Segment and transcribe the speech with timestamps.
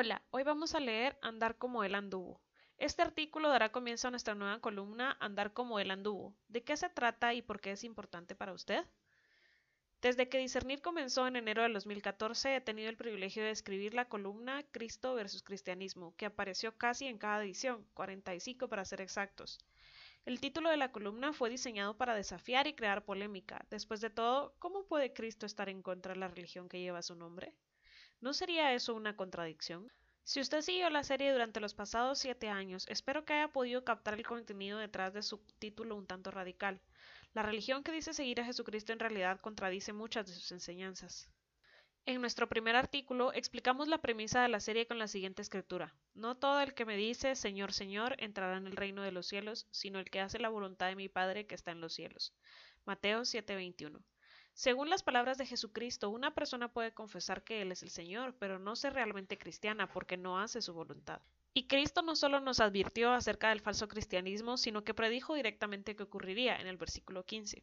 [0.00, 2.40] Hola, hoy vamos a leer Andar como él anduvo.
[2.76, 6.36] Este artículo dará comienzo a nuestra nueva columna Andar como él anduvo.
[6.46, 8.86] ¿De qué se trata y por qué es importante para usted?
[10.00, 14.08] Desde que Discernir comenzó en enero del 2014 he tenido el privilegio de escribir la
[14.08, 19.58] columna Cristo versus Cristianismo, que apareció casi en cada edición, 45 para ser exactos.
[20.24, 23.66] El título de la columna fue diseñado para desafiar y crear polémica.
[23.68, 27.16] Después de todo, ¿cómo puede Cristo estar en contra de la religión que lleva su
[27.16, 27.52] nombre?
[28.20, 29.92] ¿No sería eso una contradicción?
[30.24, 34.14] Si usted siguió la serie durante los pasados siete años, espero que haya podido captar
[34.14, 36.80] el contenido detrás de su título un tanto radical.
[37.32, 41.30] La religión que dice seguir a Jesucristo en realidad contradice muchas de sus enseñanzas.
[42.06, 45.94] En nuestro primer artículo explicamos la premisa de la serie con la siguiente escritura.
[46.14, 49.68] No todo el que me dice Señor, Señor entrará en el reino de los cielos,
[49.70, 52.34] sino el que hace la voluntad de mi Padre que está en los cielos.
[52.84, 54.02] Mateo 7:21.
[54.58, 58.58] Según las palabras de Jesucristo, una persona puede confesar que Él es el Señor, pero
[58.58, 61.20] no ser realmente cristiana porque no hace su voluntad.
[61.54, 66.02] Y Cristo no solo nos advirtió acerca del falso cristianismo, sino que predijo directamente que
[66.02, 67.62] ocurriría en el versículo 15.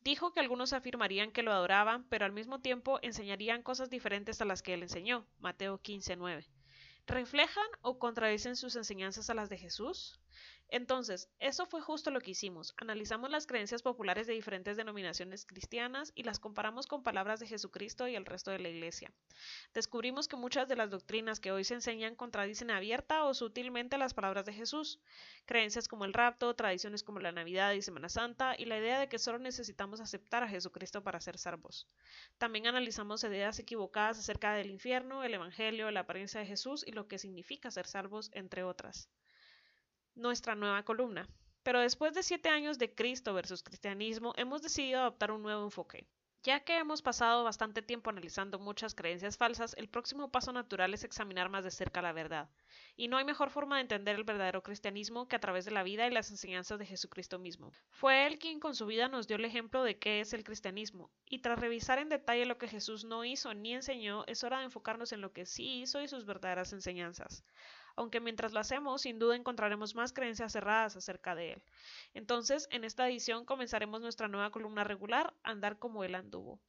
[0.00, 4.44] Dijo que algunos afirmarían que lo adoraban, pero al mismo tiempo enseñarían cosas diferentes a
[4.44, 5.24] las que él enseñó.
[5.38, 6.48] Mateo 15:9.
[7.06, 10.18] ¿Reflejan o contradicen sus enseñanzas a las de Jesús?
[10.68, 12.74] Entonces, eso fue justo lo que hicimos.
[12.78, 18.08] Analizamos las creencias populares de diferentes denominaciones cristianas y las comparamos con palabras de Jesucristo
[18.08, 19.12] y el resto de la Iglesia.
[19.72, 24.14] Descubrimos que muchas de las doctrinas que hoy se enseñan contradicen abierta o sutilmente las
[24.14, 25.00] palabras de Jesús.
[25.44, 29.08] Creencias como el rapto, tradiciones como la Navidad y Semana Santa y la idea de
[29.08, 31.86] que solo necesitamos aceptar a Jesucristo para ser salvos.
[32.38, 37.06] También analizamos ideas equivocadas acerca del infierno, el Evangelio, la apariencia de Jesús y lo
[37.06, 39.08] que significa ser salvos, entre otras
[40.14, 41.28] nuestra nueva columna.
[41.62, 46.06] Pero después de siete años de Cristo versus cristianismo, hemos decidido adoptar un nuevo enfoque.
[46.44, 51.02] Ya que hemos pasado bastante tiempo analizando muchas creencias falsas, el próximo paso natural es
[51.02, 52.50] examinar más de cerca la verdad.
[52.96, 55.82] Y no hay mejor forma de entender el verdadero cristianismo que a través de la
[55.82, 57.72] vida y las enseñanzas de Jesucristo mismo.
[57.88, 61.10] Fue Él quien con su vida nos dio el ejemplo de qué es el cristianismo.
[61.24, 64.64] Y tras revisar en detalle lo que Jesús no hizo ni enseñó, es hora de
[64.64, 67.42] enfocarnos en lo que sí hizo y sus verdaderas enseñanzas
[67.96, 71.62] aunque mientras lo hacemos sin duda encontraremos más creencias cerradas acerca de él.
[72.14, 76.60] Entonces, en esta edición comenzaremos nuestra nueva columna regular, Andar como él anduvo.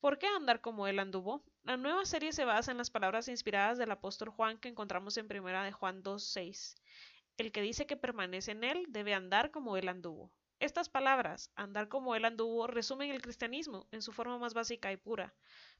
[0.00, 1.42] ¿Por qué andar como él anduvo?
[1.64, 5.26] La nueva serie se basa en las palabras inspiradas del apóstol Juan que encontramos en
[5.26, 6.76] primera de Juan 2.6.
[7.38, 10.30] El que dice que permanece en él debe andar como él anduvo.
[10.58, 14.96] Estas palabras, andar como él anduvo, resumen el cristianismo en su forma más básica y
[14.96, 15.34] pura.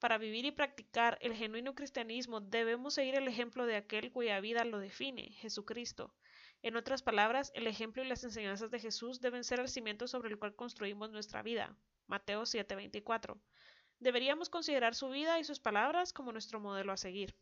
[0.00, 4.64] Para vivir y practicar el genuino cristianismo debemos seguir el ejemplo de aquel cuya vida
[4.64, 6.14] lo define, Jesucristo.
[6.62, 10.30] En otras palabras, el ejemplo y las enseñanzas de Jesús deben ser el cimiento sobre
[10.30, 11.76] el cual construimos nuestra vida.
[12.06, 13.38] Mateo 7:24.
[13.98, 17.36] Deberíamos considerar su vida y sus palabras como nuestro modelo a seguir.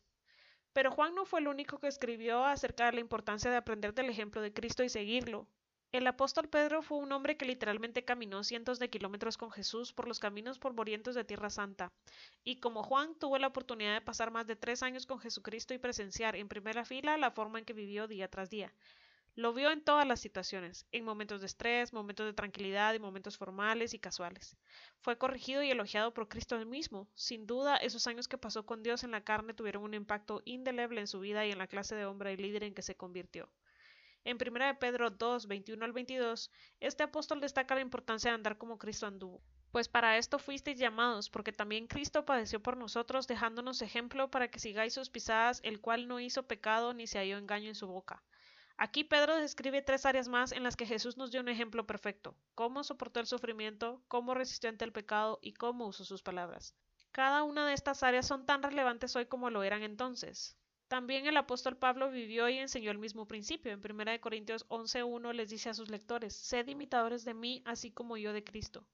[0.72, 4.10] Pero Juan no fue el único que escribió acerca de la importancia de aprender del
[4.10, 5.46] ejemplo de Cristo y seguirlo.
[5.90, 10.06] El apóstol Pedro fue un hombre que literalmente caminó cientos de kilómetros con Jesús por
[10.06, 11.90] los caminos polvorientos de Tierra Santa,
[12.44, 15.78] y como Juan tuvo la oportunidad de pasar más de tres años con Jesucristo y
[15.78, 18.70] presenciar en primera fila la forma en que vivió día tras día.
[19.34, 23.38] Lo vio en todas las situaciones, en momentos de estrés, momentos de tranquilidad y momentos
[23.38, 24.58] formales y casuales.
[25.00, 27.08] Fue corregido y elogiado por Cristo mismo.
[27.14, 31.00] Sin duda, esos años que pasó con Dios en la carne tuvieron un impacto indeleble
[31.00, 33.48] en su vida y en la clase de hombre y líder en que se convirtió.
[34.28, 36.50] En 1 de Pedro 2, 21 al 22,
[36.80, 39.40] este apóstol destaca la importancia de andar como Cristo anduvo.
[39.72, 44.58] Pues para esto fuisteis llamados, porque también Cristo padeció por nosotros, dejándonos ejemplo para que
[44.58, 48.22] sigáis sus pisadas, el cual no hizo pecado ni se halló engaño en su boca.
[48.76, 52.36] Aquí Pedro describe tres áreas más en las que Jesús nos dio un ejemplo perfecto,
[52.54, 56.74] cómo soportó el sufrimiento, cómo resistió ante el pecado y cómo usó sus palabras.
[57.12, 60.58] Cada una de estas áreas son tan relevantes hoy como lo eran entonces.
[60.88, 63.72] También el apóstol Pablo vivió y enseñó el mismo principio.
[63.72, 68.16] En 1 Corintios 11.1 les dice a sus lectores, sed imitadores de mí, así como
[68.16, 68.86] yo de Cristo.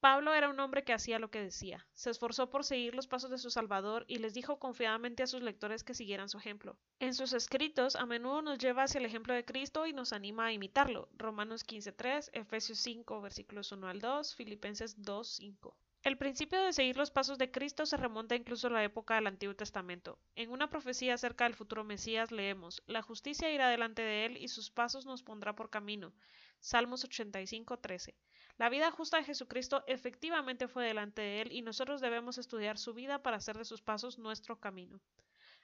[0.00, 3.30] Pablo era un hombre que hacía lo que decía, se esforzó por seguir los pasos
[3.30, 6.78] de su Salvador y les dijo confiadamente a sus lectores que siguieran su ejemplo.
[7.00, 10.46] En sus escritos a menudo nos lleva hacia el ejemplo de Cristo y nos anima
[10.46, 11.10] a imitarlo.
[11.18, 15.74] Romanos 15.3, Efesios 5, versículos 1 al 2, Filipenses 2.5.
[16.02, 19.26] El principio de seguir los pasos de Cristo se remonta incluso a la época del
[19.26, 20.18] Antiguo Testamento.
[20.34, 24.48] En una profecía acerca del futuro Mesías leemos, La justicia irá delante de él y
[24.48, 26.14] sus pasos nos pondrá por camino.
[26.58, 28.14] Salmos 85:13.
[28.56, 32.94] La vida justa de Jesucristo efectivamente fue delante de él y nosotros debemos estudiar su
[32.94, 35.02] vida para hacer de sus pasos nuestro camino.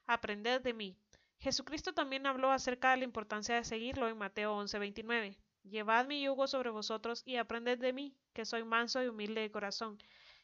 [0.07, 0.99] Aprended de mí.
[1.39, 5.39] Jesucristo también habló acerca de la importancia de seguirlo en Mateo 11:29.
[5.65, 9.51] Llevad mi yugo sobre vosotros y aprended de mí, que soy manso y humilde de
[9.51, 9.99] corazón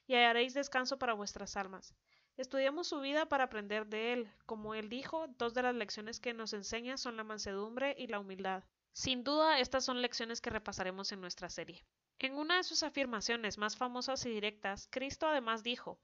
[0.07, 1.95] y hallaréis descanso para vuestras almas.
[2.37, 4.33] Estudiamos su vida para aprender de él.
[4.47, 8.21] Como él dijo, dos de las lecciones que nos enseña son la mansedumbre y la
[8.21, 8.65] humildad.
[8.93, 11.85] Sin duda, estas son lecciones que repasaremos en nuestra serie.
[12.19, 16.01] En una de sus afirmaciones más famosas y directas, Cristo además dijo,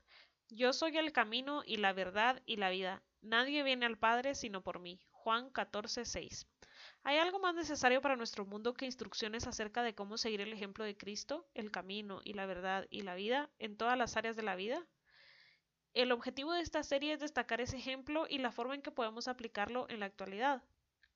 [0.49, 3.03] Yo soy el camino y la verdad y la vida.
[3.21, 5.01] Nadie viene al Padre sino por mí.
[5.11, 6.47] Juan 14:6.
[7.05, 10.85] ¿Hay algo más necesario para nuestro mundo que instrucciones acerca de cómo seguir el ejemplo
[10.85, 14.43] de Cristo, el camino y la verdad y la vida en todas las áreas de
[14.43, 14.87] la vida?
[15.95, 19.27] El objetivo de esta serie es destacar ese ejemplo y la forma en que podemos
[19.27, 20.63] aplicarlo en la actualidad.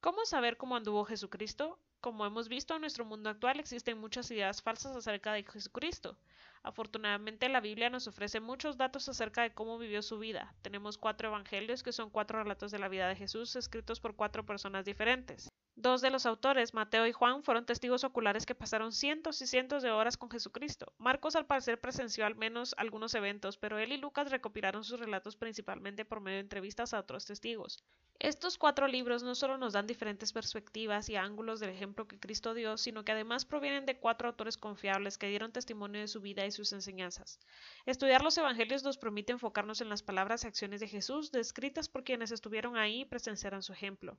[0.00, 1.78] ¿Cómo saber cómo anduvo Jesucristo?
[2.00, 6.18] Como hemos visto en nuestro mundo actual existen muchas ideas falsas acerca de Jesucristo.
[6.64, 10.54] Afortunadamente la Biblia nos ofrece muchos datos acerca de cómo vivió su vida.
[10.62, 14.44] Tenemos cuatro evangelios que son cuatro relatos de la vida de Jesús escritos por cuatro
[14.44, 15.48] personas diferentes.
[15.74, 19.82] Dos de los autores, Mateo y Juan, fueron testigos oculares que pasaron cientos y cientos
[19.82, 20.92] de horas con Jesucristo.
[20.98, 25.34] Marcos al parecer presenció al menos algunos eventos, pero él y Lucas recopilaron sus relatos
[25.34, 27.82] principalmente por medio de entrevistas a otros testigos.
[28.18, 32.54] Estos cuatro libros no solo nos dan diferentes perspectivas y ángulos del ejemplo que Cristo
[32.54, 36.46] dio, sino que además provienen de cuatro autores confiables que dieron testimonio de su vida
[36.46, 37.40] y sus enseñanzas.
[37.86, 42.04] Estudiar los evangelios nos permite enfocarnos en las palabras y acciones de Jesús descritas por
[42.04, 44.16] quienes estuvieron ahí y presenciaron su ejemplo.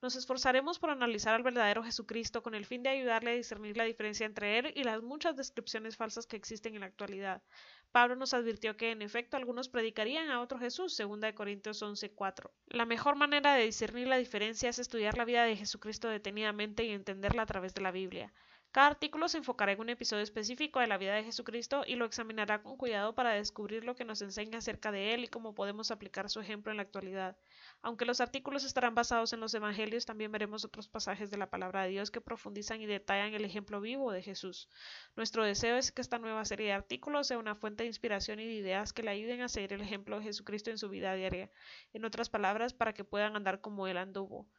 [0.00, 3.84] Nos esforzaremos por analizar al verdadero Jesucristo con el fin de ayudarle a discernir la
[3.84, 7.42] diferencia entre él y las muchas descripciones falsas que existen en la actualidad.
[7.90, 12.50] Pablo nos advirtió que en efecto algunos predicarían a otro Jesús, 2 Corintios 11:4.
[12.68, 16.90] La mejor manera de discernir la diferencia es estudiar la vida de Jesucristo detenidamente y
[16.90, 18.32] entenderla a través de la Biblia.
[18.72, 22.06] Cada artículo se enfocará en un episodio específico de la vida de Jesucristo y lo
[22.06, 25.90] examinará con cuidado para descubrir lo que nos enseña acerca de él y cómo podemos
[25.90, 27.36] aplicar su ejemplo en la actualidad.
[27.82, 31.82] Aunque los artículos estarán basados en los evangelios, también veremos otros pasajes de la palabra
[31.82, 34.70] de Dios que profundizan y detallan el ejemplo vivo de Jesús.
[35.16, 38.46] Nuestro deseo es que esta nueva serie de artículos sea una fuente de inspiración y
[38.46, 41.50] de ideas que le ayuden a seguir el ejemplo de Jesucristo en su vida diaria.
[41.92, 44.46] En otras palabras, para que puedan andar como él anduvo.